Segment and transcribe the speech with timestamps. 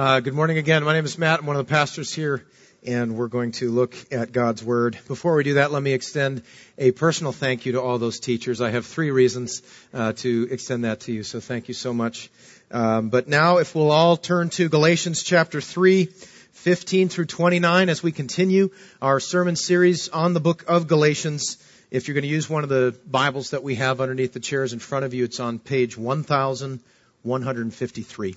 [0.00, 0.82] Uh, good morning again.
[0.82, 1.40] My name is Matt.
[1.40, 2.42] I'm one of the pastors here,
[2.82, 4.98] and we're going to look at God's Word.
[5.06, 6.42] Before we do that, let me extend
[6.78, 8.62] a personal thank you to all those teachers.
[8.62, 9.60] I have three reasons
[9.92, 12.30] uh, to extend that to you, so thank you so much.
[12.70, 18.02] Um, but now, if we'll all turn to Galatians chapter 3, 15 through 29, as
[18.02, 18.70] we continue
[19.02, 21.58] our sermon series on the book of Galatians.
[21.90, 24.72] If you're going to use one of the Bibles that we have underneath the chairs
[24.72, 28.36] in front of you, it's on page 1153.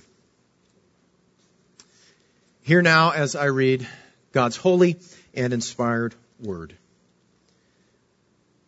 [2.64, 3.86] Hear now as I read
[4.32, 4.96] God's holy
[5.34, 6.74] and inspired word.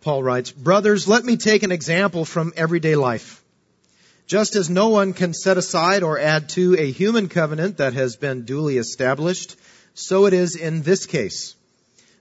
[0.02, 3.42] Paul writes, Brothers, let me take an example from everyday life.
[4.26, 8.16] Just as no one can set aside or add to a human covenant that has
[8.16, 9.56] been duly established,
[9.94, 11.54] so it is in this case.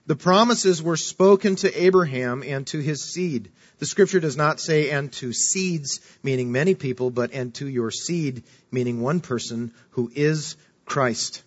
[0.06, 3.50] The promises were spoken to Abraham and to his seed.
[3.80, 7.90] The scripture does not say and to seeds, meaning many people, but and to your
[7.90, 10.56] seed, meaning one person who is
[10.86, 11.42] Christ.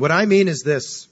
[0.00, 1.08] What I mean is this.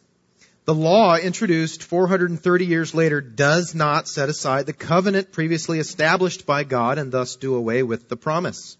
[0.65, 6.65] The law introduced 430 years later does not set aside the covenant previously established by
[6.65, 8.79] God and thus do away with the promise.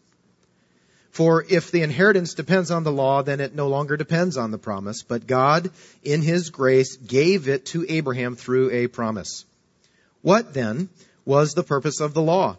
[1.11, 4.57] For if the inheritance depends on the law, then it no longer depends on the
[4.57, 5.71] promise, but God,
[6.03, 9.45] in His grace, gave it to Abraham through a promise.
[10.23, 10.89] What then
[11.27, 12.57] was the purpose of the law?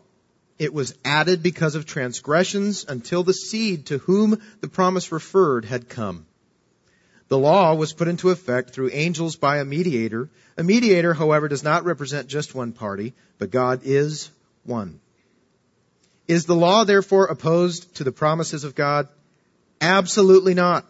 [0.60, 5.90] It was added because of transgressions until the seed to whom the promise referred had
[5.90, 6.28] come.
[7.30, 10.30] The law was put into effect through angels by a mediator.
[10.58, 14.32] A mediator, however, does not represent just one party, but God is
[14.64, 15.00] one.
[16.28, 19.08] Is the law therefore opposed to the promises of God?
[19.80, 20.86] Absolutely not.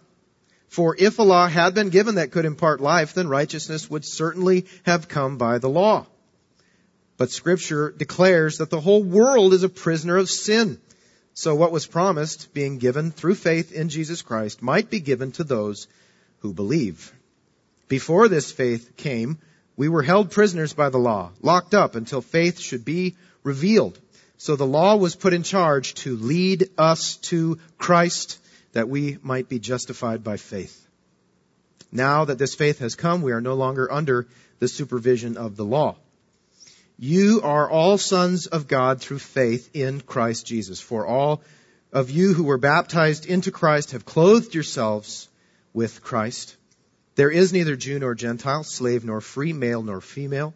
[0.69, 4.65] For if a law had been given that could impart life, then righteousness would certainly
[4.83, 6.07] have come by the law.
[7.17, 10.79] But scripture declares that the whole world is a prisoner of sin.
[11.33, 15.43] So what was promised, being given through faith in Jesus Christ, might be given to
[15.43, 15.87] those
[16.39, 17.13] who believe.
[17.87, 19.39] Before this faith came,
[19.75, 23.99] we were held prisoners by the law, locked up until faith should be revealed.
[24.37, 28.39] So the law was put in charge to lead us to Christ
[28.73, 30.86] that we might be justified by faith.
[31.91, 34.27] Now that this faith has come, we are no longer under
[34.59, 35.95] the supervision of the law.
[36.97, 40.80] You are all sons of God through faith in Christ Jesus.
[40.80, 41.41] For all
[41.91, 45.30] of you who were baptized into Christ have clothed yourselves
[45.73, 46.55] with Christ.
[47.15, 50.53] There is neither Jew nor Gentile, slave nor free, male nor female,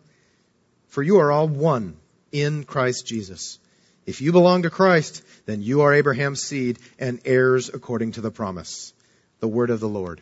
[0.87, 1.97] for you are all one
[2.31, 3.59] in Christ Jesus.
[4.05, 8.31] If you belong to Christ, then you are Abraham's seed and heirs according to the
[8.31, 8.93] promise.
[9.39, 10.21] The word of the Lord.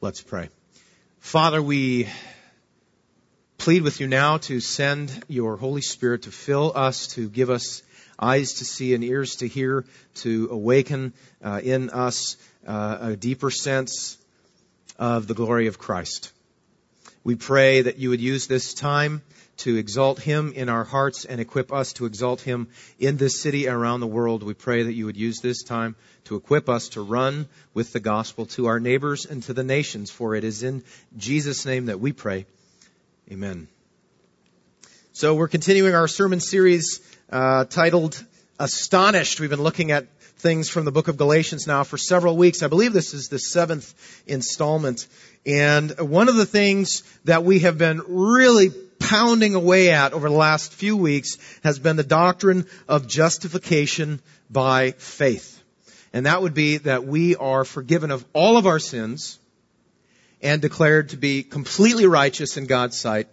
[0.00, 0.48] Let's pray.
[1.18, 2.08] Father, we
[3.56, 7.82] plead with you now to send your Holy Spirit to fill us, to give us
[8.18, 9.84] eyes to see and ears to hear,
[10.14, 11.12] to awaken
[11.42, 12.36] uh, in us
[12.68, 14.18] uh, a deeper sense
[14.98, 16.32] of the glory of Christ.
[17.24, 19.22] We pray that you would use this time
[19.58, 22.68] to exalt him in our hearts and equip us to exalt him
[23.00, 24.42] in this city and around the world.
[24.42, 28.00] We pray that you would use this time to equip us to run with the
[28.00, 30.84] gospel to our neighbors and to the nations, for it is in
[31.16, 32.46] Jesus' name that we pray.
[33.32, 33.66] Amen.
[35.12, 38.22] So we're continuing our sermon series uh, titled
[38.60, 39.40] Astonished.
[39.40, 40.06] We've been looking at
[40.38, 42.62] things from the book of Galatians now for several weeks.
[42.62, 43.94] I believe this is the seventh
[44.26, 45.06] installment.
[45.44, 50.34] And one of the things that we have been really pounding away at over the
[50.34, 55.62] last few weeks has been the doctrine of justification by faith.
[56.12, 59.38] And that would be that we are forgiven of all of our sins
[60.40, 63.28] and declared to be completely righteous in God's sight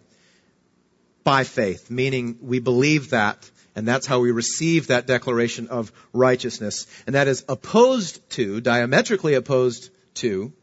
[1.24, 6.88] by faith, meaning we believe that and that's how we receive that declaration of righteousness.
[7.06, 10.53] And that is opposed to, diametrically opposed to,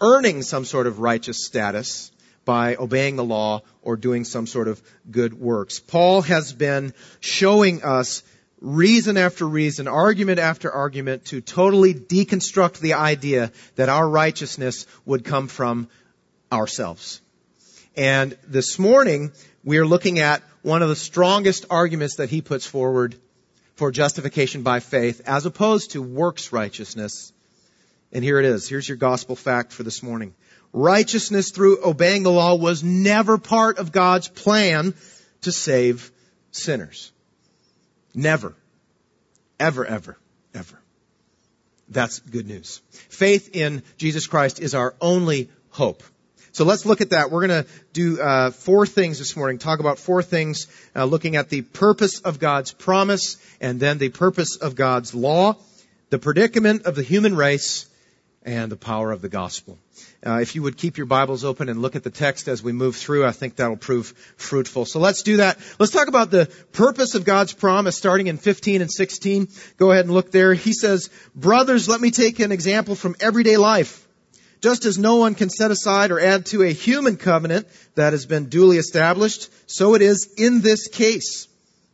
[0.00, 2.10] earning some sort of righteous status
[2.46, 5.78] by obeying the law or doing some sort of good works.
[5.78, 8.22] Paul has been showing us
[8.60, 15.24] reason after reason, argument after argument to totally deconstruct the idea that our righteousness would
[15.24, 15.88] come from
[16.50, 17.20] ourselves.
[17.96, 19.32] And this morning,
[19.64, 23.16] we are looking at one of the strongest arguments that he puts forward
[23.74, 27.32] for justification by faith as opposed to works righteousness.
[28.12, 28.68] And here it is.
[28.68, 30.34] Here's your gospel fact for this morning.
[30.72, 34.94] Righteousness through obeying the law was never part of God's plan
[35.42, 36.12] to save
[36.52, 37.10] sinners.
[38.14, 38.54] Never.
[39.58, 40.16] Ever, ever,
[40.54, 40.80] ever.
[41.88, 42.80] That's good news.
[42.90, 46.02] Faith in Jesus Christ is our only hope.
[46.52, 47.30] So let's look at that.
[47.30, 49.58] We're going to do uh, four things this morning.
[49.58, 50.66] Talk about four things,
[50.96, 55.56] uh, looking at the purpose of God's promise, and then the purpose of God's law,
[56.10, 57.86] the predicament of the human race,
[58.42, 59.78] and the power of the gospel.
[60.26, 62.72] Uh, if you would keep your Bibles open and look at the text as we
[62.72, 64.86] move through, I think that'll prove fruitful.
[64.86, 65.58] So let's do that.
[65.78, 69.48] Let's talk about the purpose of God's promise starting in 15 and 16.
[69.76, 70.54] Go ahead and look there.
[70.54, 74.06] He says, Brothers, let me take an example from everyday life.
[74.60, 78.26] Just as no one can set aside or add to a human covenant that has
[78.26, 81.48] been duly established, so it is in this case.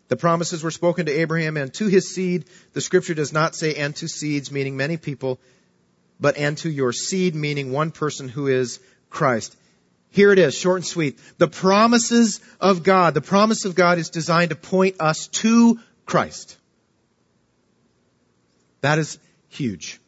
[0.08, 2.46] The promises were spoken to Abraham and to his seed.
[2.72, 5.40] The scripture does not say and to seeds, meaning many people,
[6.20, 8.80] but and to your seed, meaning one person who is
[9.10, 9.56] Christ.
[10.10, 11.20] Here it is, short and sweet.
[11.38, 13.14] The promises of God.
[13.14, 16.56] The promise of God is designed to point us to Christ.
[18.80, 19.18] That is
[19.48, 20.00] huge.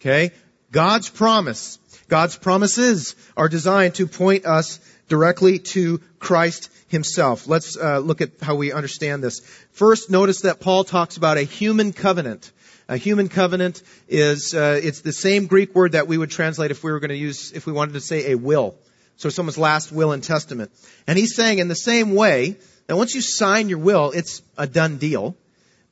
[0.00, 0.32] Okay?
[0.70, 1.78] God's promise,
[2.08, 7.46] God's promises are designed to point us directly to Christ himself.
[7.46, 9.40] Let's uh, look at how we understand this.
[9.72, 12.52] First, notice that Paul talks about a human covenant.
[12.88, 16.82] A human covenant is, uh, it's the same Greek word that we would translate if
[16.82, 18.74] we were going to use, if we wanted to say a will.
[19.16, 20.70] So someone's last will and testament.
[21.06, 22.56] And he's saying in the same way,
[22.88, 25.36] that once you sign your will, it's a done deal,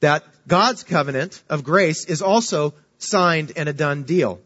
[0.00, 4.40] that God's covenant of grace is also signed and a done deal.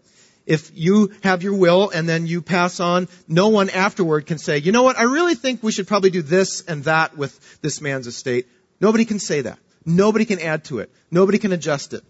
[0.50, 4.58] If you have your will and then you pass on, no one afterward can say,
[4.58, 7.81] you know what, I really think we should probably do this and that with this
[7.81, 8.49] man's estate.
[8.81, 9.61] Nobody can say that.
[9.87, 10.91] Nobody can add to it.
[11.08, 12.02] Nobody can adjust it.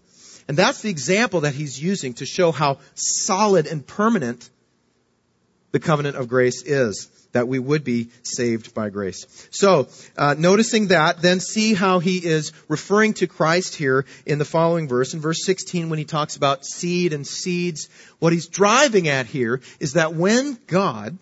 [0.47, 4.49] And that's the example that he's using to show how solid and permanent
[5.71, 9.25] the covenant of grace is, that we would be saved by grace.
[9.51, 9.87] So,
[10.17, 14.87] uh, noticing that, then see how he is referring to Christ here in the following
[14.87, 15.13] verse.
[15.13, 17.89] In verse 16, when he talks about seed and seeds,
[18.19, 21.17] what he's driving at here is that when God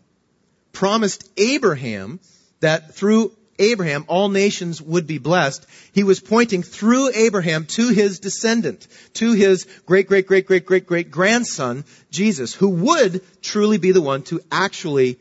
[0.74, 2.20] promised Abraham
[2.62, 8.20] that through Abraham, all nations would be blessed, he was pointing through Abraham to his
[8.20, 13.92] descendant, to his great, great, great, great, great, great grandson, Jesus, who would truly be
[13.92, 15.20] the one to actually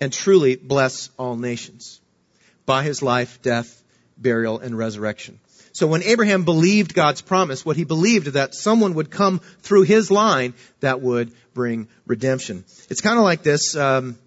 [0.00, 2.00] and truly bless all nations
[2.66, 3.82] by his life, death,
[4.16, 5.38] burial, and resurrection.
[5.72, 10.10] So when Abraham believed God's promise, what he believed that someone would come through his
[10.10, 12.64] line that would bring redemption.
[12.88, 13.76] It's kind of like this.
[13.76, 14.18] Um,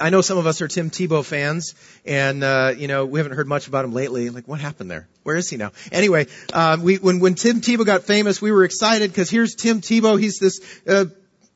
[0.00, 3.36] I know some of us are Tim Tebow fans, and uh, you know we haven't
[3.36, 4.28] heard much about him lately.
[4.30, 5.08] Like, what happened there?
[5.22, 5.72] Where is he now?
[5.90, 9.80] Anyway, um, we when when Tim Tebow got famous, we were excited because here's Tim
[9.80, 10.20] Tebow.
[10.20, 11.06] He's this uh,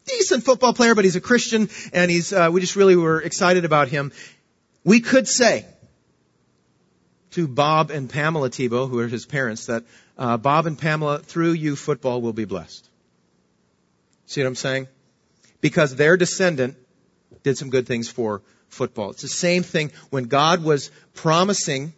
[0.07, 3.65] decent football player, but he's a Christian, and he's uh, we just really were excited
[3.65, 4.13] about him.
[4.85, 5.67] We could say
[7.33, 9.85] to Bob and Pamela Tebow, who are his parents, that
[10.17, 12.89] uh, Bob and Pamela, through you, football will be blessed.
[14.27, 14.89] See what I'm saying?
[15.61, 16.77] Because their descendant
[17.43, 19.11] did some good things for football.
[19.11, 21.93] It's the same thing when God was promising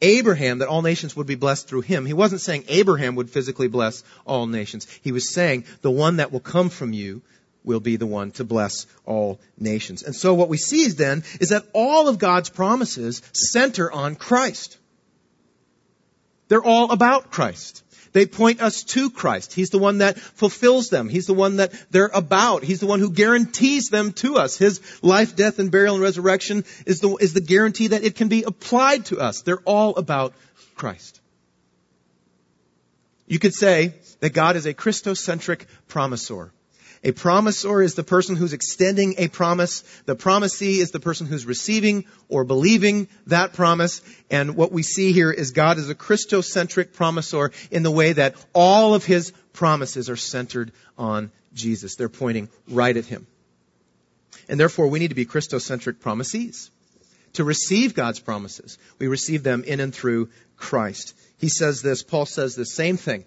[0.00, 2.06] Abraham that all nations would be blessed through him.
[2.06, 4.86] He wasn't saying Abraham would physically bless all nations.
[5.02, 7.22] He was saying the one that will come from you
[7.64, 10.02] will be the one to bless all nations.
[10.02, 14.78] And so what we see then is that all of God's promises center on Christ.
[16.48, 17.82] They're all about Christ.
[18.18, 19.52] They point us to Christ.
[19.52, 21.08] He's the one that fulfills them.
[21.08, 22.64] He's the one that they're about.
[22.64, 24.56] He's the one who guarantees them to us.
[24.58, 28.26] His life, death, and burial and resurrection is the, is the guarantee that it can
[28.26, 29.42] be applied to us.
[29.42, 30.34] They're all about
[30.74, 31.20] Christ.
[33.28, 36.50] You could say that God is a Christocentric promisor.
[37.04, 39.82] A promisor is the person who's extending a promise.
[40.06, 44.02] The promisee is the person who's receiving or believing that promise.
[44.30, 48.34] And what we see here is God is a Christocentric promisor in the way that
[48.52, 51.94] all of his promises are centered on Jesus.
[51.94, 53.26] They're pointing right at him.
[54.48, 56.70] And therefore we need to be Christocentric promisees.
[57.34, 61.14] To receive God's promises, we receive them in and through Christ.
[61.36, 63.24] He says this, Paul says the same thing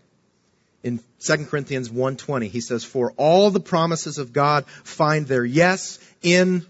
[0.83, 5.99] in 2 Corinthians 1:20 he says for all the promises of God find their yes
[6.21, 6.65] in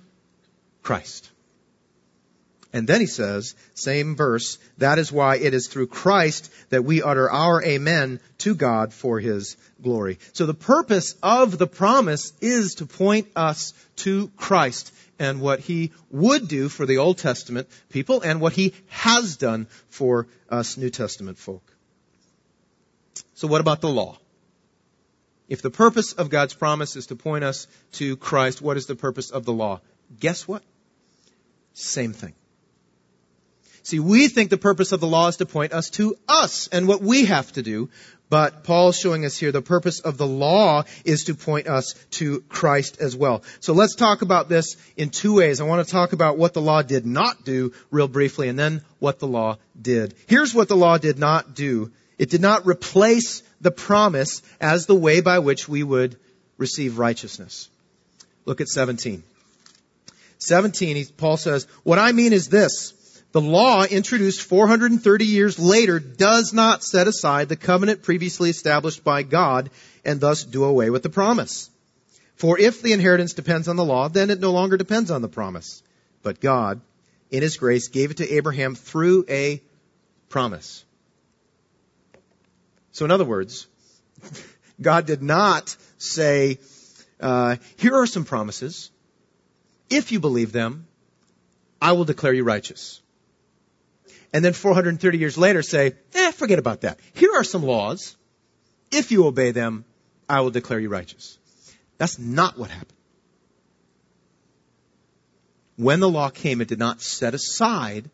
[0.83, 1.29] Christ.
[2.73, 7.01] And then he says, same verse, that is why it is through Christ that we
[7.01, 10.19] utter our amen to God for his glory.
[10.31, 15.91] So the purpose of the promise is to point us to Christ and what he
[16.09, 20.89] would do for the Old Testament people and what he has done for us New
[20.89, 21.63] Testament folk.
[23.33, 24.17] So what about the law?
[25.49, 28.95] If the purpose of God's promise is to point us to Christ, what is the
[28.95, 29.81] purpose of the law?
[30.19, 30.63] Guess what?
[31.73, 32.33] Same thing.
[33.83, 36.87] See, we think the purpose of the law is to point us to us and
[36.87, 37.89] what we have to do,
[38.29, 42.41] but Paul's showing us here the purpose of the law is to point us to
[42.47, 43.43] Christ as well.
[43.59, 45.59] So let's talk about this in two ways.
[45.59, 48.83] I want to talk about what the law did not do real briefly and then
[48.99, 50.13] what the law did.
[50.27, 51.91] Here's what the law did not do
[52.21, 56.17] it did not replace the promise as the way by which we would
[56.59, 57.67] receive righteousness.
[58.45, 59.23] Look at 17.
[60.37, 62.93] 17, Paul says, What I mean is this.
[63.31, 69.23] The law introduced 430 years later does not set aside the covenant previously established by
[69.23, 69.71] God
[70.05, 71.71] and thus do away with the promise.
[72.35, 75.27] For if the inheritance depends on the law, then it no longer depends on the
[75.27, 75.81] promise.
[76.21, 76.81] But God,
[77.31, 79.59] in His grace, gave it to Abraham through a
[80.29, 80.85] promise.
[82.91, 83.67] So in other words,
[84.81, 86.59] God did not say,
[87.19, 88.91] uh, here are some promises.
[89.89, 90.87] If you believe them,
[91.81, 93.01] I will declare you righteous.
[94.33, 96.99] And then 430 years later say, eh, forget about that.
[97.13, 98.15] Here are some laws.
[98.91, 99.85] If you obey them,
[100.29, 101.37] I will declare you righteous.
[101.97, 102.97] That's not what happened.
[105.75, 108.09] When the law came, it did not set aside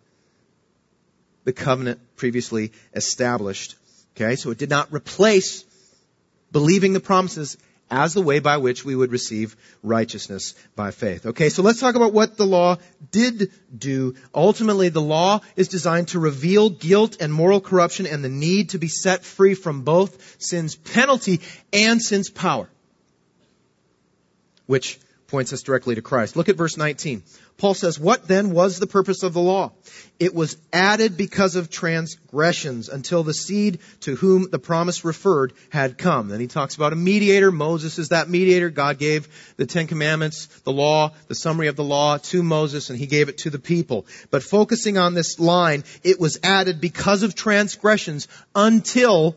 [1.43, 3.75] the covenant previously established.
[4.19, 5.63] Okay, so it did not replace
[6.51, 7.55] believing the promises
[7.91, 11.27] as the way by which we would receive righteousness by faith.
[11.27, 12.77] Okay, so let's talk about what the law
[13.12, 14.15] did do.
[14.33, 18.79] Ultimately, the law is designed to reveal guilt and moral corruption and the need to
[18.79, 22.67] be set free from both sin's penalty and sin's power.
[24.65, 26.36] Which points us directly to Christ.
[26.36, 27.22] Look at verse 19.
[27.57, 29.74] Paul says, What then was the purpose of the law?
[30.19, 35.98] It was added because of transgressions until the seed to whom the promise referred had
[35.98, 36.29] come.
[36.29, 37.51] Then he talks about a mediator.
[37.51, 38.69] Moses is that mediator.
[38.69, 42.98] God gave the Ten Commandments, the law, the summary of the law to Moses, and
[42.98, 44.05] he gave it to the people.
[44.31, 49.36] But focusing on this line, it was added because of transgressions until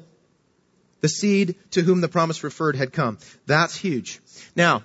[1.01, 3.19] the seed to whom the promise referred had come.
[3.47, 4.21] That's huge.
[4.55, 4.85] Now,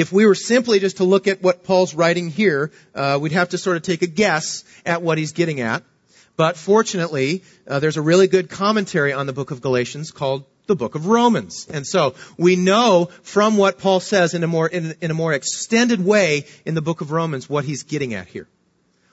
[0.00, 3.50] if we were simply just to look at what Paul's writing here, uh, we'd have
[3.50, 5.82] to sort of take a guess at what he's getting at.
[6.36, 10.74] But fortunately, uh, there's a really good commentary on the book of Galatians called the
[10.74, 11.66] book of Romans.
[11.68, 15.34] And so we know from what Paul says in a more in, in a more
[15.34, 18.48] extended way in the book of Romans what he's getting at here.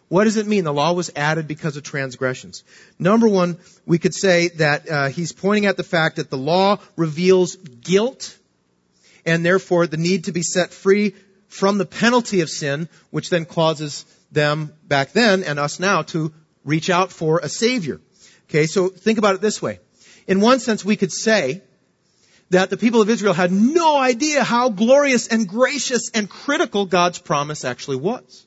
[0.07, 0.63] What does it mean?
[0.63, 2.63] The law was added because of transgressions.
[2.97, 6.77] Number one, we could say that uh, he's pointing at the fact that the law
[6.95, 8.37] reveals guilt
[9.27, 11.13] and therefore the need to be set free
[11.47, 16.33] from the penalty of sin, which then causes them back then and us now to
[16.63, 18.01] reach out for a savior.
[18.49, 19.79] Okay, so think about it this way.
[20.27, 21.61] In one sense, we could say
[22.49, 27.19] that the people of Israel had no idea how glorious and gracious and critical God's
[27.19, 28.45] promise actually was.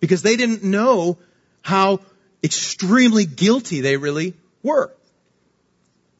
[0.00, 1.18] Because they didn't know
[1.62, 2.00] how
[2.42, 4.92] extremely guilty they really were.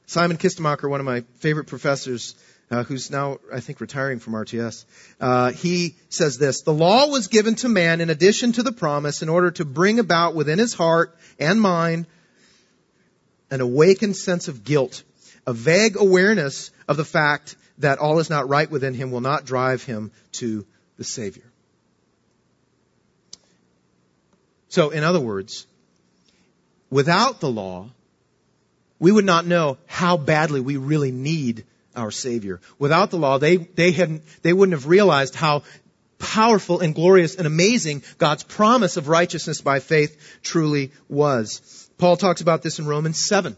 [0.06, 2.34] Simon Kistemaker, one of my favorite professors,
[2.70, 4.84] uh, who's now, I think, retiring from RTS.
[5.20, 9.22] Uh, he says this, the law was given to man in addition to the promise
[9.22, 12.06] in order to bring about within his heart and mind
[13.50, 15.02] an awakened sense of guilt,
[15.46, 19.44] a vague awareness of the fact that all is not right within him will not
[19.44, 20.64] drive him to
[20.96, 21.42] the Savior.
[24.68, 25.66] So, in other words,
[26.90, 27.90] without the law,
[29.00, 31.64] we would not know how badly we really need
[31.96, 32.60] our Savior.
[32.78, 35.62] Without the law, they, they hadn't, they wouldn't have realized how
[36.18, 41.88] powerful and glorious and amazing God's promise of righteousness by faith truly was.
[41.98, 43.56] Paul talks about this in Romans 7.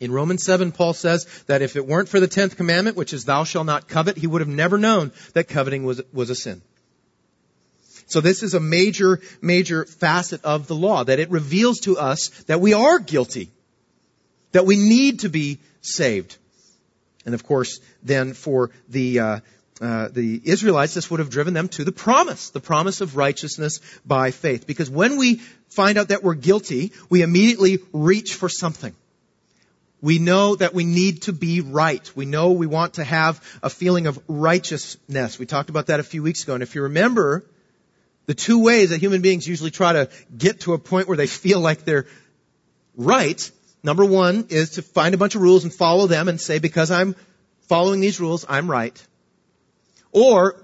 [0.00, 3.24] In Romans 7, Paul says that if it weren't for the 10th commandment, which is
[3.24, 6.62] thou shalt not covet, he would have never known that coveting was, was a sin.
[8.06, 12.28] So this is a major, major facet of the law, that it reveals to us
[12.46, 13.50] that we are guilty,
[14.52, 16.36] that we need to be saved.
[17.30, 19.40] And of course, then for the uh,
[19.80, 23.80] uh, the Israelites, this would have driven them to the promise, the promise of righteousness
[24.04, 24.66] by faith.
[24.66, 25.36] Because when we
[25.68, 28.94] find out that we're guilty, we immediately reach for something.
[30.02, 32.10] We know that we need to be right.
[32.16, 35.38] We know we want to have a feeling of righteousness.
[35.38, 36.54] We talked about that a few weeks ago.
[36.54, 37.44] And if you remember,
[38.26, 41.28] the two ways that human beings usually try to get to a point where they
[41.28, 42.06] feel like they're
[42.96, 43.50] right
[43.82, 46.90] Number one is to find a bunch of rules and follow them and say, because
[46.90, 47.16] I'm
[47.62, 49.00] following these rules, I'm right.
[50.12, 50.62] Or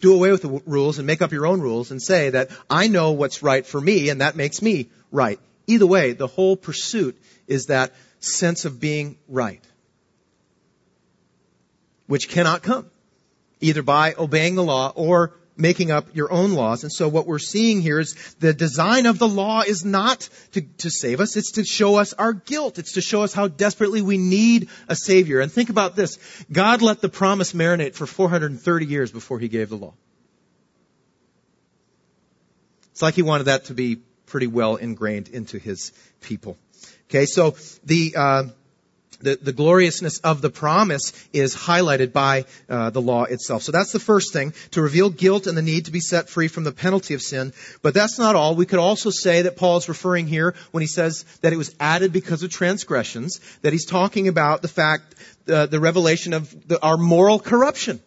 [0.00, 2.88] do away with the rules and make up your own rules and say that I
[2.88, 5.40] know what's right for me and that makes me right.
[5.66, 9.62] Either way, the whole pursuit is that sense of being right,
[12.06, 12.90] which cannot come
[13.60, 16.84] either by obeying the law or making up your own laws.
[16.84, 20.60] And so what we're seeing here is the design of the law is not to,
[20.60, 22.78] to save us, it's to show us our guilt.
[22.78, 25.40] It's to show us how desperately we need a Savior.
[25.40, 26.18] And think about this.
[26.50, 29.94] God let the promise marinate for 430 years before He gave the law.
[32.92, 33.96] It's like He wanted that to be
[34.26, 36.56] pretty well ingrained into His people.
[37.08, 38.44] Okay, so the, uh,
[39.20, 43.62] the, the gloriousness of the promise is highlighted by uh, the law itself.
[43.62, 46.48] So that's the first thing, to reveal guilt and the need to be set free
[46.48, 47.52] from the penalty of sin.
[47.82, 48.54] But that's not all.
[48.54, 51.74] We could also say that Paul is referring here when he says that it was
[51.80, 55.14] added because of transgressions, that he's talking about the fact,
[55.48, 58.00] uh, the revelation of the, our moral corruption.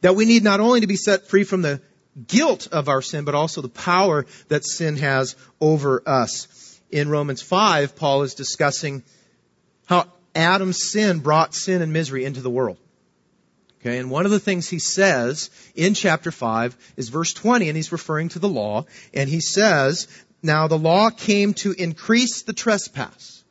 [0.00, 1.82] That we need not only to be set free from the
[2.26, 6.46] guilt of our sin, but also the power that sin has over us
[6.90, 9.02] in Romans 5, Paul is discussing
[9.86, 12.78] how Adam's sin brought sin and misery into the world.
[13.80, 17.76] Okay, and one of the things he says in chapter 5 is verse 20, and
[17.76, 20.08] he's referring to the law, and he says,
[20.42, 23.44] Now the law came to increase the trespass.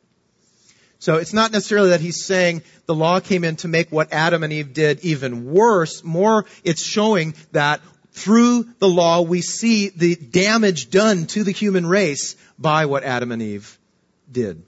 [0.98, 4.42] So it's not necessarily that he's saying the law came in to make what Adam
[4.42, 6.02] and Eve did even worse.
[6.02, 7.80] More, it's showing that
[8.18, 13.32] through the law we see the damage done to the human race by what Adam
[13.32, 13.78] and Eve
[14.30, 14.62] did.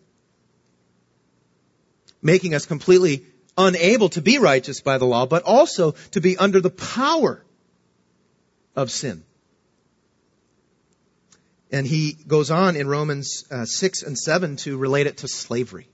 [2.22, 3.24] Making us completely
[3.56, 7.44] unable to be righteous by the law, but also to be under the power
[8.76, 9.24] of sin.
[11.72, 15.88] And he goes on in Romans uh, 6 and 7 to relate it to slavery.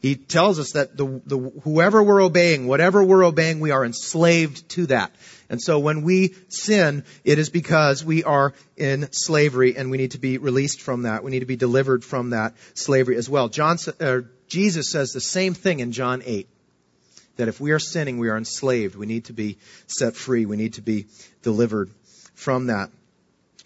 [0.00, 4.66] He tells us that the, the, whoever we're obeying, whatever we're obeying, we are enslaved
[4.70, 5.14] to that.
[5.50, 10.12] And so when we sin, it is because we are in slavery and we need
[10.12, 11.22] to be released from that.
[11.22, 13.48] We need to be delivered from that slavery as well.
[13.48, 16.48] John, uh, Jesus says the same thing in John 8.
[17.36, 18.96] That if we are sinning, we are enslaved.
[18.96, 20.46] We need to be set free.
[20.46, 21.06] We need to be
[21.42, 21.90] delivered
[22.34, 22.90] from that.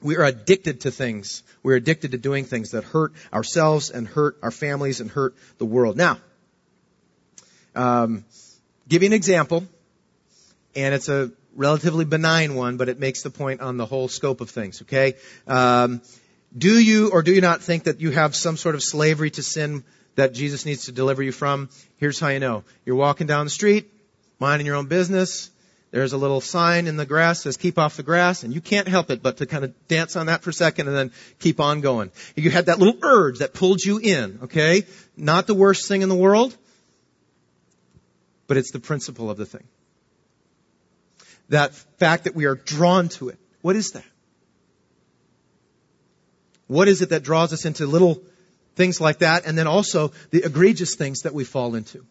[0.04, 1.42] We are addicted to things.
[1.62, 5.64] We're addicted to doing things that hurt ourselves and hurt our families and hurt the
[5.64, 5.96] world.
[5.96, 6.18] Now,
[7.74, 8.26] um,
[8.86, 9.64] give you an example,
[10.76, 14.42] and it's a relatively benign one, but it makes the point on the whole scope
[14.42, 15.14] of things, okay?
[15.46, 16.02] Um,
[16.56, 19.42] do you or do you not think that you have some sort of slavery to
[19.42, 19.84] sin
[20.16, 21.70] that Jesus needs to deliver you from?
[21.96, 22.64] Here's how you know.
[22.84, 23.90] You're walking down the street,
[24.38, 25.50] minding your own business.
[25.94, 28.60] There's a little sign in the grass that says keep off the grass, and you
[28.60, 31.12] can't help it but to kind of dance on that for a second and then
[31.38, 32.10] keep on going.
[32.34, 34.82] You had that little urge that pulled you in, okay?
[35.16, 36.56] Not the worst thing in the world,
[38.48, 39.62] but it's the principle of the thing
[41.50, 43.38] that fact that we are drawn to it.
[43.62, 44.04] What is that?
[46.66, 48.20] What is it that draws us into little
[48.74, 52.04] things like that and then also the egregious things that we fall into?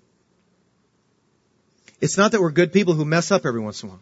[2.04, 4.02] It's not that we're good people who mess up every once in a while.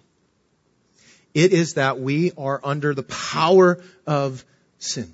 [1.36, 4.44] It is that we are under the power of
[4.80, 5.14] sin.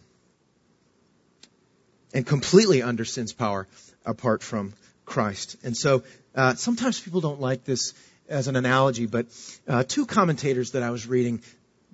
[2.13, 3.67] And completely under sin's power
[4.05, 4.73] apart from
[5.05, 5.57] Christ.
[5.65, 7.93] And so, uh, sometimes people don't like this
[8.29, 9.25] as an analogy, but
[9.67, 11.41] uh, two commentators that I was reading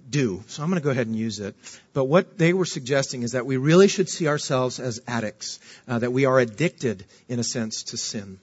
[0.08, 0.44] do.
[0.46, 1.56] So I'm going to go ahead and use it.
[1.94, 5.98] But what they were suggesting is that we really should see ourselves as addicts, uh,
[5.98, 8.38] that we are addicted, in a sense, to sin.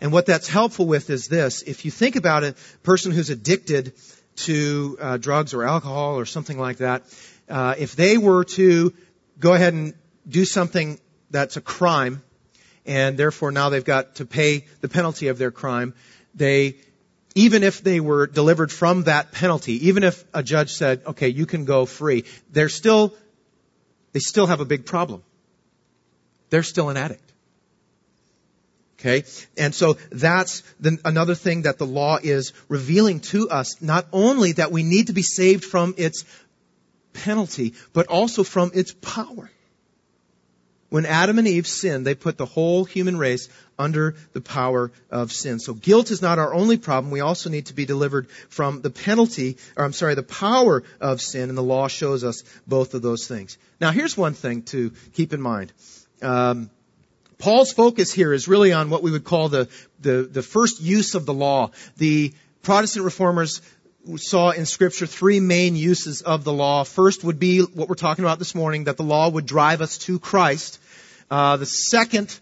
[0.00, 1.62] And what that's helpful with is this.
[1.62, 3.94] If you think about a person who's addicted
[4.36, 7.02] to uh, drugs or alcohol or something like that,
[7.48, 8.92] uh, if they were to
[9.38, 9.94] go ahead and
[10.28, 12.22] do something that's a crime,
[12.86, 15.94] and therefore now they've got to pay the penalty of their crime,
[16.34, 16.76] they,
[17.34, 21.44] even if they were delivered from that penalty, even if a judge said, okay, you
[21.46, 23.14] can go free, they're still,
[24.12, 25.22] they still have a big problem.
[26.50, 27.32] They're still an addict.
[28.98, 29.24] Okay?
[29.56, 33.80] And so that's the, another thing that the law is revealing to us.
[33.80, 36.24] Not only that we need to be saved from its
[37.12, 39.50] penalty, but also from its power.
[40.90, 45.32] When Adam and Eve sinned, they put the whole human race under the power of
[45.32, 45.58] sin.
[45.58, 47.10] So guilt is not our only problem.
[47.12, 51.20] We also need to be delivered from the penalty, or I'm sorry, the power of
[51.20, 53.58] sin, and the law shows us both of those things.
[53.80, 55.72] Now here's one thing to keep in mind.
[56.22, 56.70] Um,
[57.38, 59.68] Paul's focus here is really on what we would call the,
[60.00, 61.70] the, the first use of the law.
[61.96, 63.62] The Protestant reformers
[64.16, 66.82] saw in scripture three main uses of the law.
[66.82, 69.98] First would be what we're talking about this morning, that the law would drive us
[69.98, 70.80] to Christ.
[71.30, 72.38] Uh, the second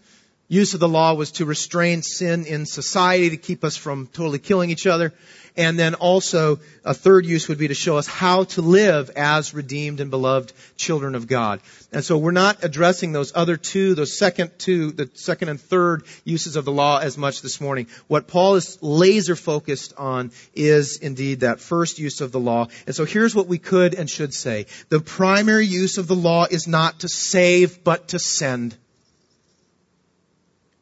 [0.47, 4.39] use of the law was to restrain sin in society, to keep us from totally
[4.39, 5.13] killing each other.
[5.57, 9.55] And then also, a third use would be to show us how to live as
[9.55, 11.61] redeemed and beloved children of God.
[11.91, 16.03] And so we're not addressing those other two, those second two, the second and third
[16.23, 17.87] uses of the law as much this morning.
[18.05, 22.67] What Paul is laser focused on is indeed that first use of the law.
[22.85, 24.67] And so here's what we could and should say.
[24.89, 28.77] The primary use of the law is not to save, but to send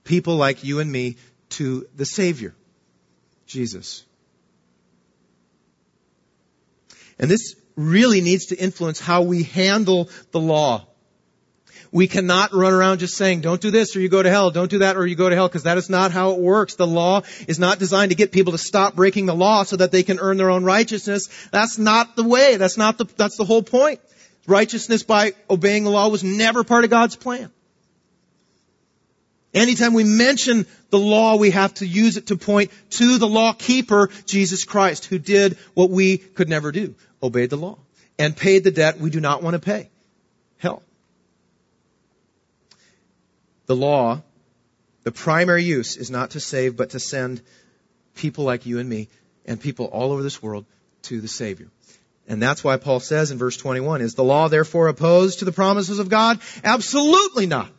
[0.06, 1.18] people like you and me
[1.50, 2.56] to the Savior,
[3.46, 4.06] Jesus.
[7.20, 10.86] And this really needs to influence how we handle the law.
[11.92, 14.70] We cannot run around just saying, don't do this or you go to hell, don't
[14.70, 16.76] do that or you go to hell, because that is not how it works.
[16.76, 19.92] The law is not designed to get people to stop breaking the law so that
[19.92, 21.30] they can earn their own righteousness.
[21.52, 22.58] That's not the way.
[22.58, 24.02] That's not the, that's the whole point.
[24.46, 27.52] Righteousness by obeying the law was never part of God's plan.
[29.56, 33.54] Anytime we mention the law, we have to use it to point to the law
[33.54, 37.78] keeper, Jesus Christ, who did what we could never do, obeyed the law,
[38.20, 39.90] and paid the debt we do not want to pay.
[40.58, 40.84] Hell.
[43.68, 44.24] The law,
[45.04, 47.42] the primary use is not to save, but to send
[48.14, 49.08] people like you and me
[49.46, 50.66] and people all over this world
[51.04, 51.68] to the Savior.
[52.28, 55.52] And that's why Paul says in verse 21, is the law therefore opposed to the
[55.54, 56.42] promises of God?
[56.64, 57.72] Absolutely not.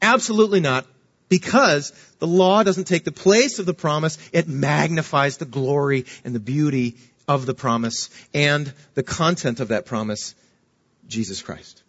[0.00, 0.86] Absolutely not.
[1.28, 6.34] Because the law doesn't take the place of the promise, it magnifies the glory and
[6.34, 10.34] the beauty of the promise and the content of that promise,
[11.06, 11.82] Jesus Christ.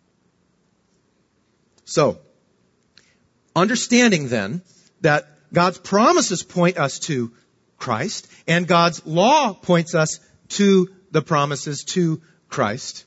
[1.86, 2.20] So,
[3.56, 4.62] understanding then
[5.02, 7.32] that God's promises point us to
[7.78, 10.20] Christ and God's law points us
[10.50, 13.06] to the promises to Christ.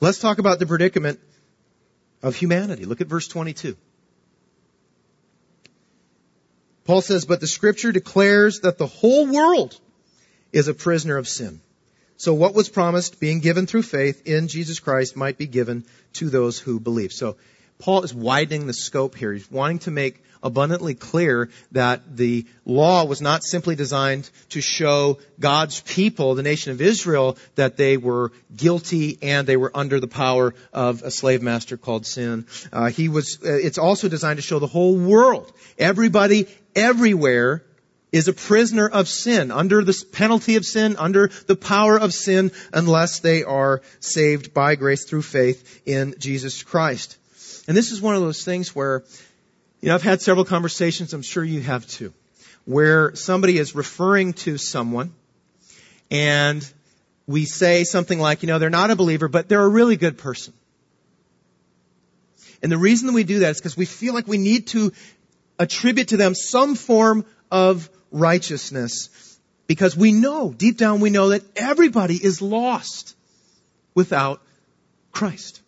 [0.00, 1.18] Let's talk about the predicament
[2.24, 2.86] of humanity.
[2.86, 3.76] Look at verse 22.
[6.84, 9.78] Paul says, but the scripture declares that the whole world
[10.50, 11.60] is a prisoner of sin.
[12.16, 15.84] So what was promised, being given through faith in Jesus Christ, might be given
[16.14, 17.12] to those who believe.
[17.12, 17.36] So
[17.78, 19.32] Paul is widening the scope here.
[19.32, 25.18] He's wanting to make abundantly clear that the law was not simply designed to show
[25.40, 30.06] God's people, the nation of Israel, that they were guilty and they were under the
[30.06, 32.46] power of a slave master called sin.
[32.72, 33.38] Uh, he was.
[33.44, 37.64] Uh, it's also designed to show the whole world, everybody, everywhere,
[38.12, 42.52] is a prisoner of sin, under the penalty of sin, under the power of sin,
[42.72, 47.16] unless they are saved by grace through faith in Jesus Christ.
[47.66, 49.02] And this is one of those things where,
[49.84, 52.14] you know, I've had several conversations, I'm sure you have too,
[52.64, 55.12] where somebody is referring to someone
[56.10, 56.66] and
[57.26, 60.16] we say something like, you know, they're not a believer, but they're a really good
[60.16, 60.54] person.
[62.62, 64.90] And the reason that we do that is because we feel like we need to
[65.58, 71.42] attribute to them some form of righteousness because we know, deep down we know that
[71.58, 73.14] everybody is lost
[73.94, 74.40] without
[75.12, 75.60] Christ.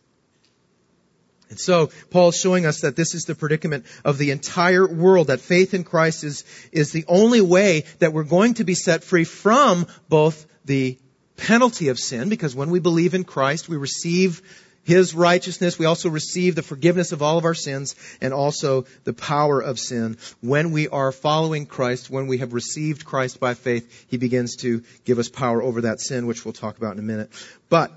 [1.49, 5.29] And so Paul is showing us that this is the predicament of the entire world,
[5.29, 9.05] that faith in Christ is, is the only way that we're going to be set
[9.05, 10.99] free from both the
[11.37, 14.43] penalty of sin, because when we believe in Christ, we receive
[14.87, 15.79] his righteousness.
[15.79, 19.79] We also receive the forgiveness of all of our sins and also the power of
[19.79, 20.17] sin.
[20.41, 24.85] When we are following Christ, when we have received Christ by faith, he begins to
[25.05, 27.31] give us power over that sin, which we'll talk about in a minute.
[27.69, 27.93] But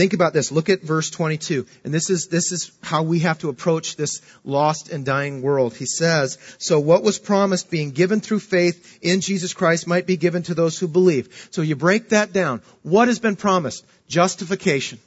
[0.00, 0.50] Think about this.
[0.50, 1.66] Look at verse 22.
[1.84, 5.76] And this is, this is how we have to approach this lost and dying world.
[5.76, 10.16] He says, So what was promised being given through faith in Jesus Christ might be
[10.16, 11.48] given to those who believe.
[11.50, 12.62] So you break that down.
[12.82, 13.84] What has been promised?
[14.08, 15.00] Justification.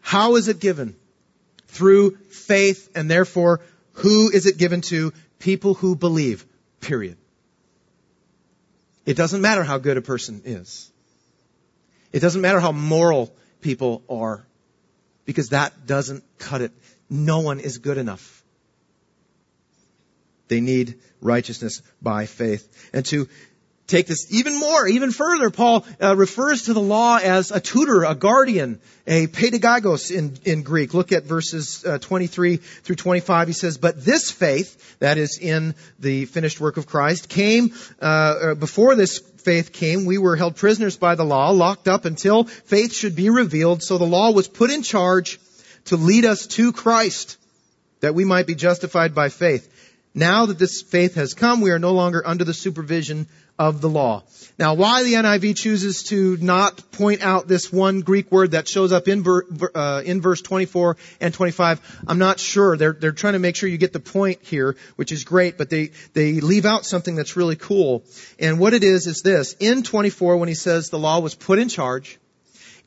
[0.00, 0.96] How is it given?
[1.68, 3.60] Through faith, and therefore,
[3.92, 5.12] who is it given to?
[5.38, 6.44] People who believe.
[6.80, 7.16] Period.
[9.04, 10.90] It doesn't matter how good a person is.
[12.12, 14.46] It doesn't matter how moral people are,
[15.24, 16.72] because that doesn't cut it.
[17.08, 18.44] No one is good enough.
[20.48, 22.90] They need righteousness by faith.
[22.92, 23.28] And to
[23.86, 28.04] take this even more, even further, Paul uh, refers to the law as a tutor,
[28.04, 30.94] a guardian, a pedagogos in, in Greek.
[30.94, 33.48] Look at verses uh, 23 through 25.
[33.48, 38.04] He says, But this faith, that is in the finished work of Christ, came, uh,
[38.04, 42.44] uh before this faith came, we were held prisoners by the law, locked up until
[42.44, 43.80] faith should be revealed.
[43.80, 45.38] So the law was put in charge
[45.84, 47.38] to lead us to Christ,
[48.00, 49.72] that we might be justified by faith.
[50.12, 53.88] Now that this faith has come, we are no longer under the supervision of the
[53.88, 54.22] law.
[54.58, 58.92] Now, why the NIV chooses to not point out this one Greek word that shows
[58.92, 59.24] up in,
[59.74, 62.76] uh, in verse 24 and 25, I'm not sure.
[62.76, 65.70] They're, they're trying to make sure you get the point here, which is great, but
[65.70, 68.04] they, they leave out something that's really cool.
[68.38, 69.54] And what it is, is this.
[69.60, 72.18] In 24, when he says the law was put in charge,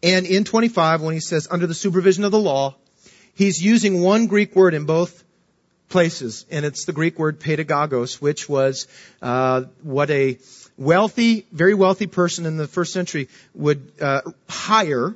[0.01, 2.75] and in 25, when he says under the supervision of the law,
[3.33, 5.23] he's using one Greek word in both
[5.89, 8.87] places, and it's the Greek word pedagogos, which was
[9.21, 10.37] uh, what a
[10.79, 15.15] wealthy, very wealthy person in the first century would uh, hire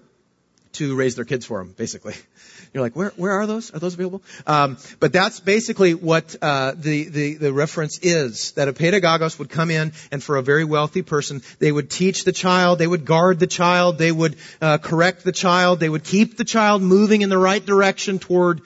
[0.74, 2.16] to raise their kids for them, basically.
[2.74, 3.72] You're like, where, where are those?
[3.72, 4.24] Are those available?
[4.48, 8.54] Um, but that's basically what uh, the, the the reference is.
[8.54, 12.24] That a pedagogos would come in, and for a very wealthy person, they would teach
[12.24, 16.04] the child, they would guard the child, they would uh, correct the child, they would
[16.04, 18.62] keep the child moving in the right direction toward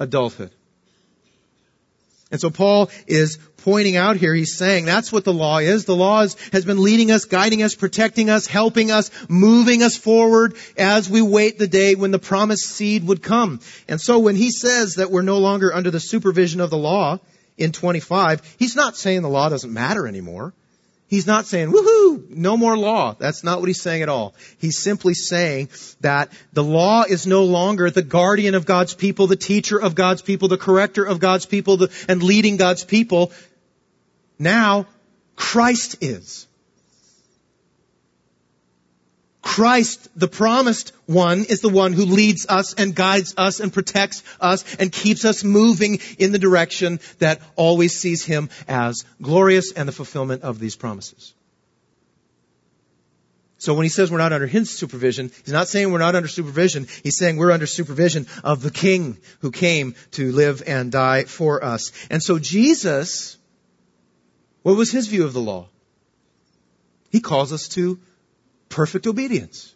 [0.00, 0.50] adulthood.
[2.30, 5.84] And so Paul is pointing out here, he's saying that's what the law is.
[5.84, 9.96] The law is, has been leading us, guiding us, protecting us, helping us, moving us
[9.96, 13.60] forward as we wait the day when the promised seed would come.
[13.88, 17.18] And so when he says that we're no longer under the supervision of the law
[17.56, 20.52] in 25, he's not saying the law doesn't matter anymore.
[21.08, 23.14] He's not saying, woohoo, no more law.
[23.16, 24.34] That's not what he's saying at all.
[24.58, 25.68] He's simply saying
[26.00, 30.22] that the law is no longer the guardian of God's people, the teacher of God's
[30.22, 33.30] people, the corrector of God's people, the, and leading God's people.
[34.36, 34.86] Now,
[35.36, 36.48] Christ is.
[39.46, 44.24] Christ, the promised one, is the one who leads us and guides us and protects
[44.40, 49.88] us and keeps us moving in the direction that always sees him as glorious and
[49.88, 51.32] the fulfillment of these promises.
[53.58, 56.28] So when he says we're not under his supervision, he's not saying we're not under
[56.28, 56.88] supervision.
[57.04, 61.64] He's saying we're under supervision of the King who came to live and die for
[61.64, 61.92] us.
[62.10, 63.36] And so Jesus,
[64.62, 65.68] what was his view of the law?
[67.10, 68.00] He calls us to
[68.76, 69.74] perfect obedience.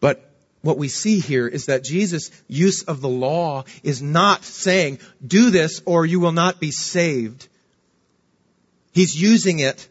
[0.00, 0.30] But
[0.62, 5.50] what we see here is that Jesus' use of the law is not saying, do
[5.50, 7.46] this or you will not be saved.
[8.92, 9.86] He's using it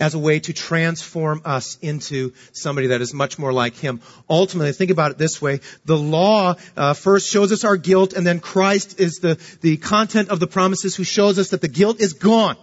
[0.00, 4.00] as a way to transform us into somebody that is much more like Him.
[4.28, 5.60] Ultimately, think about it this way.
[5.84, 10.30] The law uh, first shows us our guilt, and then Christ is the, the content
[10.30, 12.56] of the promises who shows us that the guilt is gone.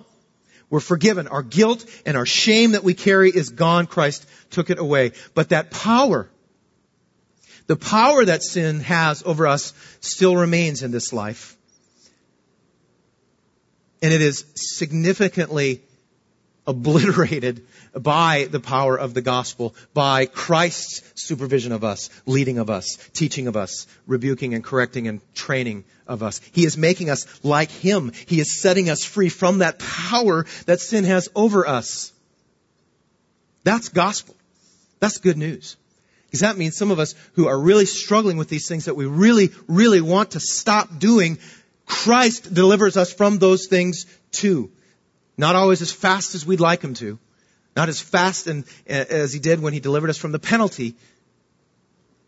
[0.70, 1.28] We're forgiven.
[1.28, 3.88] Our guilt and our shame that we carry is gone.
[3.88, 5.14] Christ took it away.
[5.34, 6.30] But that power,
[7.68, 11.56] the power that sin has over us still remains in this life.
[14.02, 15.82] And it is significantly
[16.68, 22.98] obliterated by the power of the gospel, by Christ's supervision of us, leading of us,
[23.14, 26.42] teaching of us, rebuking and correcting and training of us.
[26.52, 28.12] He is making us like Him.
[28.28, 32.12] He is setting us free from that power that sin has over us.
[33.64, 34.36] That's gospel.
[35.00, 35.78] That's good news.
[36.26, 39.06] Because that means some of us who are really struggling with these things that we
[39.06, 41.40] really, really want to stop doing,
[41.86, 44.70] Christ delivers us from those things too.
[45.38, 47.20] Not always as fast as we'd like him to.
[47.76, 50.96] Not as fast and, uh, as he did when he delivered us from the penalty.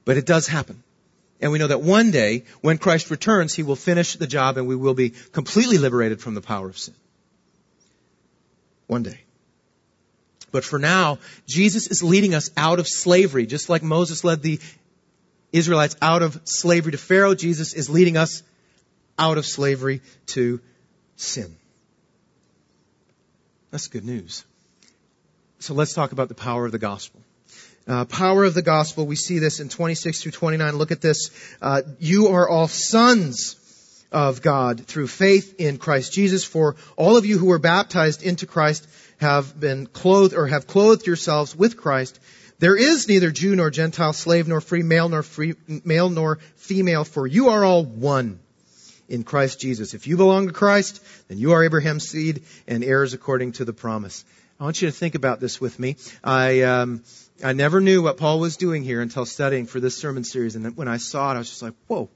[0.05, 0.83] But it does happen.
[1.41, 4.67] And we know that one day, when Christ returns, he will finish the job and
[4.67, 6.93] we will be completely liberated from the power of sin.
[8.87, 9.21] One day.
[10.51, 14.59] But for now, Jesus is leading us out of slavery, just like Moses led the
[15.51, 17.35] Israelites out of slavery to Pharaoh.
[17.35, 18.43] Jesus is leading us
[19.17, 20.59] out of slavery to
[21.15, 21.55] sin.
[23.71, 24.45] That's good news.
[25.59, 27.21] So let's talk about the power of the gospel.
[27.87, 29.05] Uh, power of the gospel.
[29.05, 30.75] We see this in 26 through 29.
[30.77, 31.31] Look at this.
[31.61, 33.55] Uh, you are all sons
[34.11, 36.43] of God through faith in Christ Jesus.
[36.43, 38.87] For all of you who were baptized into Christ
[39.19, 42.19] have been clothed or have clothed yourselves with Christ.
[42.59, 47.03] There is neither Jew nor Gentile, slave nor free, male nor free, male nor female,
[47.03, 48.39] for you are all one
[49.09, 49.93] in Christ Jesus.
[49.93, 53.73] If you belong to Christ, then you are Abraham's seed and heirs according to the
[53.73, 54.23] promise.
[54.59, 55.95] I want you to think about this with me.
[56.23, 57.03] I um,
[57.43, 60.75] I never knew what Paul was doing here until studying for this sermon series, and
[60.75, 62.09] when I saw it, I was just like, "Whoa!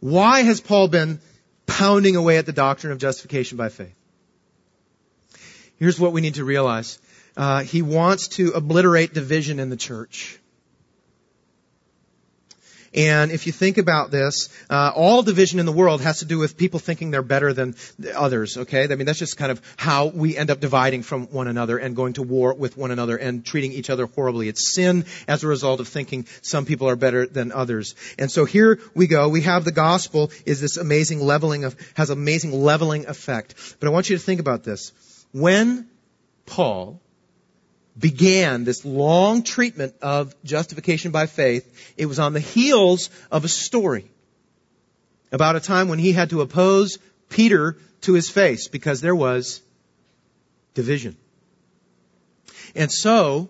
[0.00, 1.20] Why has Paul been
[1.66, 3.94] pounding away at the doctrine of justification by faith?"
[5.76, 6.98] Here's what we need to realize:
[7.36, 10.38] uh, he wants to obliterate division in the church.
[12.94, 16.38] And if you think about this, uh, all division in the world has to do
[16.38, 17.74] with people thinking they're better than
[18.14, 18.56] others.
[18.56, 21.76] Okay, I mean that's just kind of how we end up dividing from one another
[21.78, 24.48] and going to war with one another and treating each other horribly.
[24.48, 27.96] It's sin as a result of thinking some people are better than others.
[28.18, 29.28] And so here we go.
[29.28, 33.76] We have the gospel is this amazing leveling of has amazing leveling effect.
[33.80, 34.92] But I want you to think about this.
[35.32, 35.88] When
[36.46, 37.00] Paul
[37.98, 43.48] began this long treatment of justification by faith, it was on the heels of a
[43.48, 44.10] story
[45.30, 49.60] about a time when he had to oppose Peter to his face because there was
[50.74, 51.16] division.
[52.74, 53.48] And so,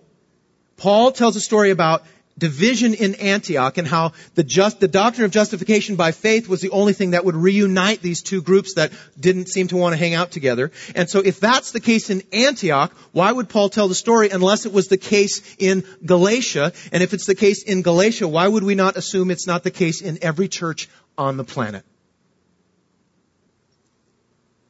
[0.77, 2.03] Paul tells a story about
[2.37, 6.69] division in Antioch and how the just, the doctrine of justification by faith was the
[6.71, 10.13] only thing that would reunite these two groups that didn't seem to want to hang
[10.13, 10.71] out together.
[10.95, 14.65] And so if that's the case in Antioch, why would Paul tell the story unless
[14.65, 16.73] it was the case in Galatia?
[16.91, 19.71] And if it's the case in Galatia, why would we not assume it's not the
[19.71, 21.85] case in every church on the planet?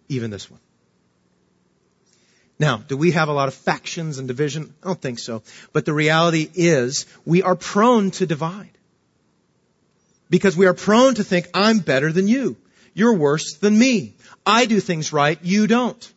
[0.07, 0.59] Even this one.
[2.57, 4.73] Now, do we have a lot of factions and division?
[4.81, 5.43] I don't think so.
[5.73, 8.71] But the reality is we are prone to divide.
[10.29, 12.57] Because we are prone to think, I'm better than you.
[12.93, 14.13] You're worse than me.
[14.45, 16.13] I do things right, you don't.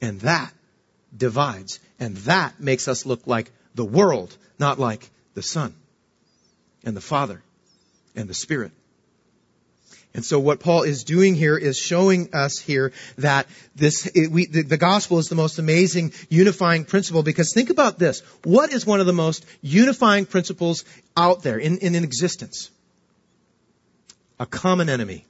[0.00, 0.52] And that
[1.16, 1.80] divides.
[1.98, 5.74] And that makes us look like the world, not like the Son
[6.84, 7.42] and the Father
[8.14, 8.72] and the Spirit.
[10.14, 14.46] And so what Paul is doing here is showing us here that this, it, we,
[14.46, 18.20] the, the, gospel is the most amazing unifying principle because think about this.
[18.44, 20.84] What is one of the most unifying principles
[21.16, 22.70] out there in, in, in existence?
[24.38, 25.26] A common enemy.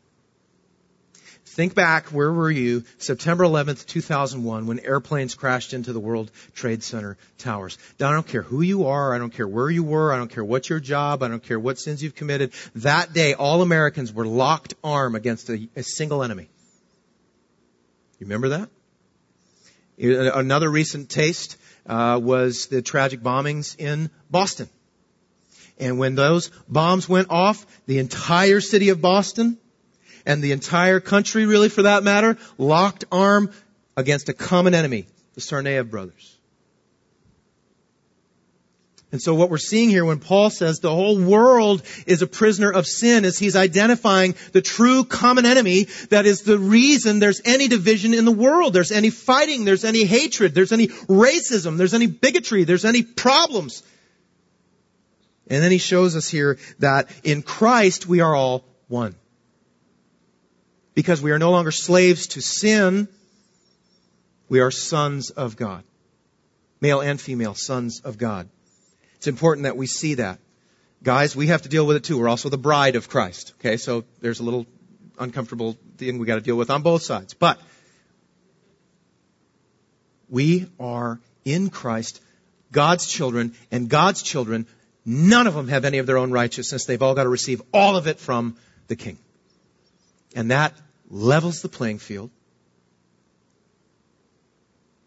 [1.54, 6.82] Think back, where were you September 11th, 2001 when airplanes crashed into the World Trade
[6.82, 7.78] Center towers?
[8.00, 10.32] Now, I don't care who you are, I don't care where you were, I don't
[10.32, 12.52] care what's your job, I don't care what sins you've committed.
[12.74, 16.48] That day, all Americans were locked arm against a, a single enemy.
[18.18, 18.68] You remember that?
[19.96, 24.68] Another recent taste uh, was the tragic bombings in Boston.
[25.78, 29.58] And when those bombs went off, the entire city of Boston
[30.26, 33.50] and the entire country, really for that matter, locked arm
[33.96, 36.34] against a common enemy, the Tsarnaev brothers.
[39.12, 42.72] And so what we're seeing here when Paul says the whole world is a prisoner
[42.72, 47.68] of sin is he's identifying the true common enemy that is the reason there's any
[47.68, 48.72] division in the world.
[48.72, 53.84] There's any fighting, there's any hatred, there's any racism, there's any bigotry, there's any problems.
[55.46, 59.14] And then he shows us here that in Christ we are all one
[60.94, 63.08] because we are no longer slaves to sin.
[64.48, 65.84] We are sons of God.
[66.80, 68.48] Male and female sons of God.
[69.16, 70.38] It's important that we see that.
[71.02, 72.18] Guys, we have to deal with it too.
[72.18, 73.54] We're also the bride of Christ.
[73.58, 74.66] Okay, so there's a little
[75.18, 77.34] uncomfortable thing we got to deal with on both sides.
[77.34, 77.60] But
[80.28, 82.20] we are in Christ,
[82.72, 84.66] God's children, and God's children,
[85.04, 86.86] none of them have any of their own righteousness.
[86.86, 88.56] They've all got to receive all of it from
[88.88, 89.18] the King.
[90.34, 90.74] And that
[91.08, 92.30] levels the playing field,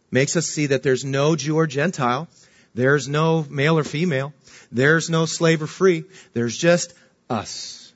[0.10, 2.28] makes us see that there's no Jew or Gentile,
[2.74, 4.34] there's no male or female,
[4.72, 6.94] there's no slave or free, there's just
[7.30, 7.92] us.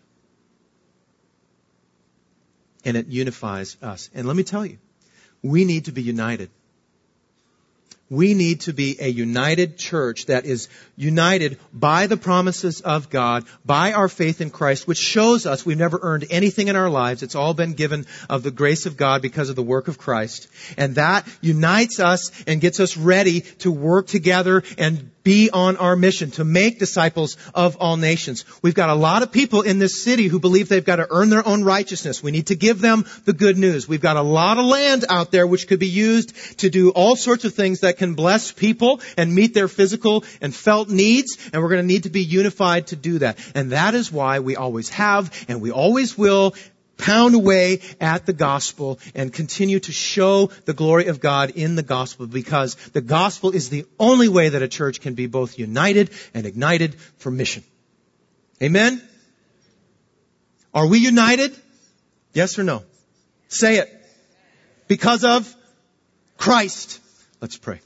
[2.83, 4.09] And it unifies us.
[4.13, 4.79] And let me tell you,
[5.41, 6.49] we need to be united.
[8.11, 13.45] We need to be a united church that is united by the promises of God,
[13.65, 17.23] by our faith in Christ, which shows us we've never earned anything in our lives.
[17.23, 20.49] It's all been given of the grace of God because of the work of Christ.
[20.75, 25.95] And that unites us and gets us ready to work together and be on our
[25.95, 28.45] mission to make disciples of all nations.
[28.61, 31.29] We've got a lot of people in this city who believe they've got to earn
[31.29, 32.23] their own righteousness.
[32.23, 33.87] We need to give them the good news.
[33.87, 37.15] We've got a lot of land out there which could be used to do all
[37.15, 41.61] sorts of things that can bless people and meet their physical and felt needs, and
[41.61, 43.37] we're going to need to be unified to do that.
[43.55, 46.55] And that is why we always have and we always will
[47.01, 51.83] pound away at the gospel and continue to show the glory of God in the
[51.83, 56.11] gospel because the gospel is the only way that a church can be both united
[56.33, 57.63] and ignited for mission.
[58.61, 59.01] Amen?
[60.73, 61.53] Are we united?
[62.33, 62.83] Yes or no?
[63.49, 63.89] Say it.
[64.87, 65.53] Because of
[66.37, 66.99] Christ.
[67.41, 67.81] Let's pray.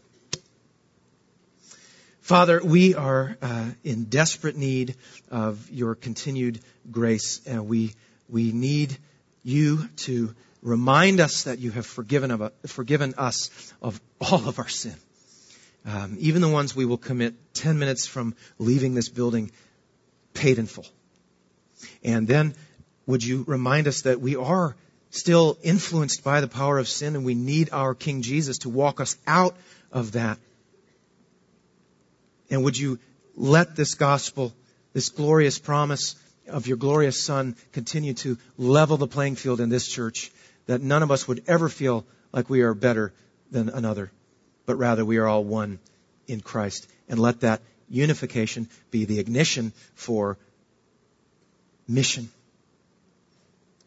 [2.20, 4.96] Father, we are uh, in desperate need
[5.30, 6.60] of your continued
[6.92, 7.94] grace, and we
[8.30, 8.98] we need
[9.44, 14.68] you to remind us that you have forgiven, of, forgiven us of all of our
[14.68, 14.96] sin.
[15.86, 19.52] Um, even the ones we will commit 10 minutes from leaving this building
[20.34, 20.88] paid in full.
[22.04, 22.56] And then
[23.06, 24.76] would you remind us that we are
[25.12, 29.00] still influenced by the power of sin and we need our King Jesus to walk
[29.00, 29.56] us out
[29.92, 30.38] of that.
[32.50, 33.00] And would you
[33.36, 34.54] let this gospel,
[34.94, 36.16] this glorious promise
[36.48, 40.32] of your glorious Son continue to level the playing field in this church,
[40.68, 43.14] that none of us would ever feel like we are better
[43.52, 44.12] than another,
[44.66, 45.80] but rather we are all one
[46.28, 46.88] in Christ.
[47.08, 50.38] And let that unification be the ignition for
[51.88, 52.30] mission.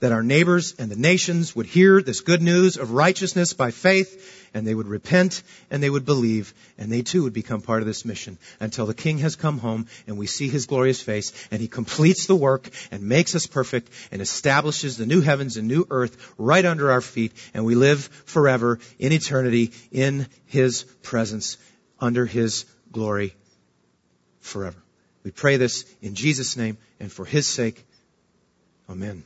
[0.01, 4.49] That our neighbors and the nations would hear this good news of righteousness by faith
[4.55, 7.86] and they would repent and they would believe and they too would become part of
[7.86, 11.61] this mission until the king has come home and we see his glorious face and
[11.61, 15.86] he completes the work and makes us perfect and establishes the new heavens and new
[15.90, 21.59] earth right under our feet and we live forever in eternity in his presence
[22.01, 23.34] under his glory
[24.40, 24.82] forever.
[25.24, 27.84] We pray this in Jesus' name and for his sake.
[28.88, 29.24] Amen.